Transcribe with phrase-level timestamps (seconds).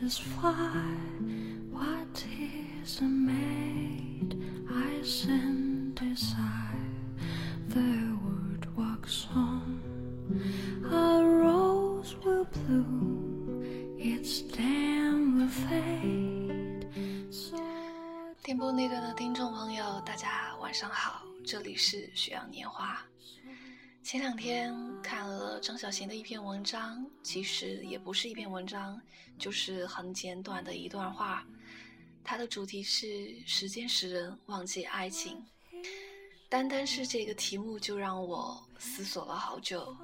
[0.00, 0.94] just fly.
[1.70, 2.24] What
[2.82, 4.36] is a maid?
[4.68, 6.36] I synthesize.
[7.68, 9.80] The word walks on.
[10.84, 13.64] A rose will bloom.
[13.98, 16.86] Its stem will fade.
[17.30, 17.56] So
[18.42, 22.98] 电波那端的听众朋友，大家晚上好，这里是雪阳年华。
[24.06, 29.00] 前两天看了张小娴的一篇文章，其实也不是一篇文章，
[29.36, 31.44] 就是很简短的一段话。
[32.22, 35.44] 它的主题是“时间使人忘记爱情”，
[36.48, 39.96] 单单是这个题目就让我思索了好久。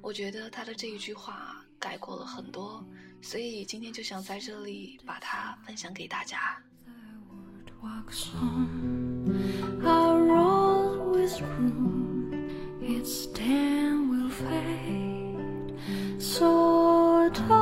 [0.00, 2.86] 我觉得他的这一句话概括了很多，
[3.20, 6.62] 所以今天就想在这里把它分享给大家。
[7.82, 8.02] I
[12.98, 15.72] its stem will fade.
[16.18, 17.52] So does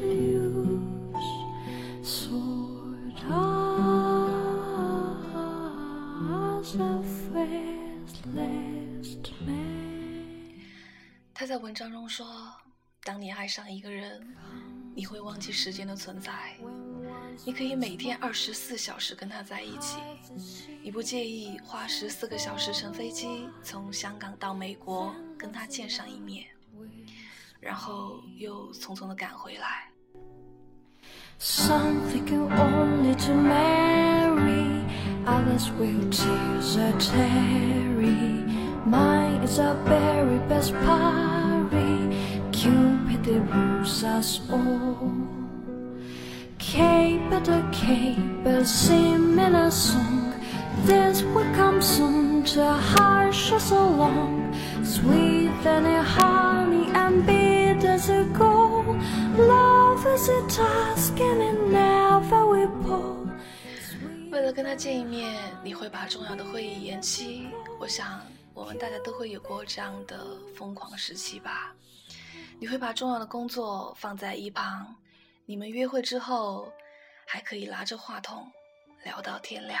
[0.00, 1.28] use,
[2.02, 2.40] so
[3.28, 3.84] does
[6.76, 9.08] a faithless
[9.44, 10.54] man.
[11.34, 12.26] 他在文章中说
[13.04, 14.34] ：“当你爱上一个人，
[14.94, 16.56] 你会忘记时间的存在。
[17.44, 19.98] 你可以每天二十四小时跟他在一起，
[20.88, 26.46] 你不介意花十四个小时乘飞机从香港到美国跟他见上一面，
[27.60, 29.90] 然后又匆匆的赶回来。
[50.86, 54.54] This will come soon to hush us along.
[54.82, 58.96] Sweet than a honey and bitter as a gold.
[59.36, 63.28] Love is a task and it never will pull.
[64.30, 67.48] 为了跟他见一面，你会把重要的会议延期。
[67.78, 68.20] 我想，
[68.54, 70.24] 我们大家都会有过这样的
[70.56, 71.74] 疯狂时期吧。
[72.60, 74.94] 你会把重要的工作放在一旁，
[75.46, 76.72] 你们约会之后，
[77.26, 78.46] 还可以拿着话筒
[79.04, 79.80] 聊到天亮。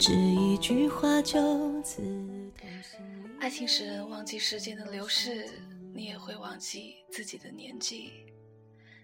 [0.00, 1.38] 只一句话就
[1.82, 3.30] 刺痛心里。
[3.38, 5.46] 爱情使人忘记时间的流逝，
[5.94, 8.10] 你也会忘记自己的年纪。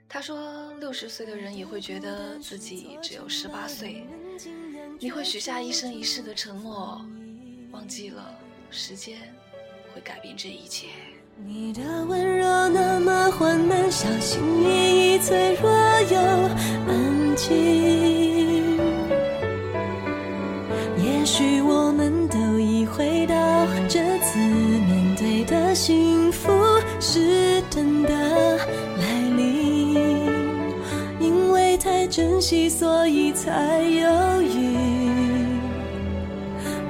[0.08, 4.06] 他说，六十岁的人也会觉得自己只有十八岁。
[4.98, 7.04] 你会许下一生一世的承诺，
[7.72, 8.34] 忘记了
[8.70, 9.18] 时间
[9.94, 10.86] 会改变这一切。
[11.44, 15.70] 你的温柔那么缓慢，小心翼翼，脆弱
[16.10, 16.18] 又
[16.88, 18.65] 安静。
[21.26, 23.34] 也许我们都已回到
[23.88, 26.52] 这次面对的幸福
[27.00, 28.56] 是真的
[28.96, 30.72] 来临，
[31.18, 34.78] 因为太珍惜，所以才犹豫，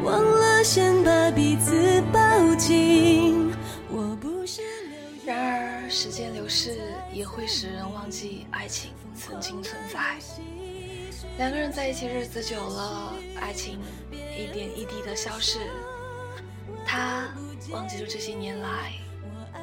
[0.05, 2.21] 忘了先把彼此抱
[2.57, 3.51] 紧。
[3.91, 4.61] 我不是
[4.91, 6.77] 流言然而，时间流逝
[7.11, 10.19] 也会使人忘记爱情曾经存在。
[11.39, 13.79] 两个人在一起日子久了，爱情
[14.11, 15.59] 一点一滴的消逝。
[16.87, 17.29] 他
[17.71, 18.95] 忘记了这些年来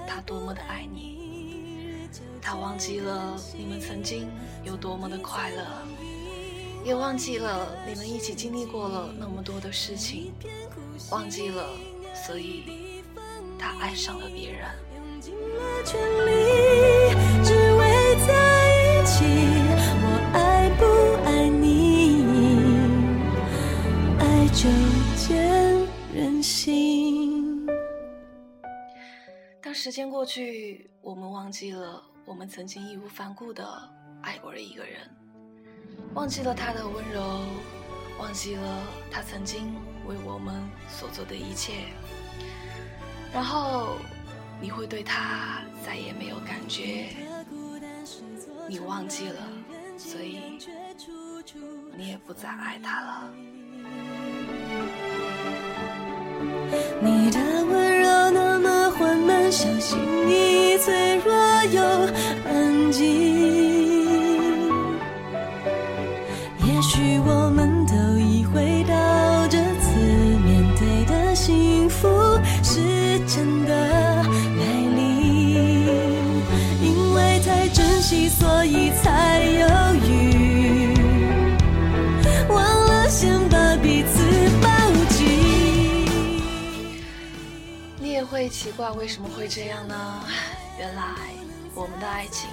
[0.08, 2.08] 他多么的爱你，
[2.40, 4.30] 他忘记了你们曾经
[4.64, 5.66] 有多么的快乐，
[6.86, 10.32] 也忘记了你们一起经历过了那么多的事情，
[11.10, 11.70] 忘记了，
[12.14, 13.02] 所以
[13.58, 14.70] 他爱上了别人。
[29.94, 33.64] 时间过去，我们忘记了我们曾经义无反顾的
[34.24, 35.08] 爱过了一个人，
[36.16, 37.42] 忘记了他的温柔，
[38.18, 39.76] 忘记了他曾经
[40.08, 41.74] 为我们所做的一切，
[43.32, 43.98] 然后
[44.60, 47.10] 你会对他再也没有感觉，
[48.68, 49.48] 你忘记了，
[49.96, 50.58] 所以
[51.96, 53.32] 你也不再爱他了。
[57.00, 57.83] 你的温
[59.80, 61.34] 心翼翼，脆弱
[61.72, 61.82] 又
[62.50, 63.04] 安静。
[66.66, 67.43] 也许我
[88.04, 90.26] 你也会奇怪为什么会这样呢？
[90.78, 91.16] 原来
[91.74, 92.50] 我们的爱情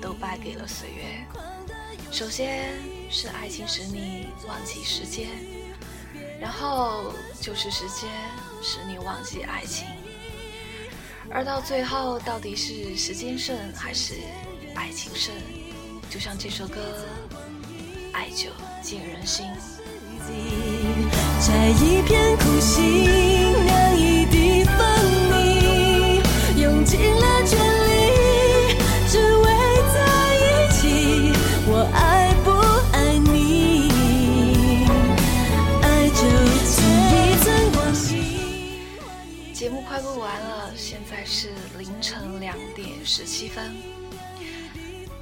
[0.00, 1.26] 都败给了岁月。
[2.12, 2.74] 首先
[3.10, 5.28] 是爱情使你忘记时间，
[6.40, 8.08] 然后就是时间
[8.62, 9.88] 使你忘记爱情，
[11.28, 14.14] 而到最后到底是时间胜还是
[14.76, 15.34] 爱情胜？
[16.08, 16.78] 就像这首歌，
[18.12, 18.50] 爱就
[18.80, 19.46] 见人心。
[21.44, 22.36] 摘一片
[39.62, 43.72] 节目快录完了，现在是凌晨两点十七分。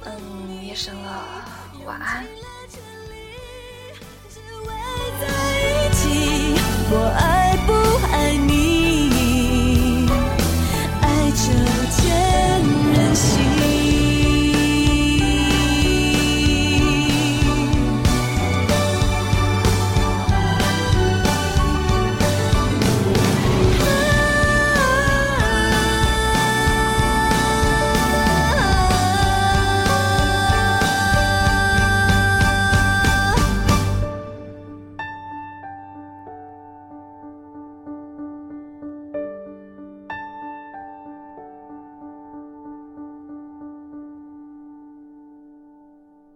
[0.03, 1.45] 嗯，夜深了，
[1.85, 2.25] 晚安。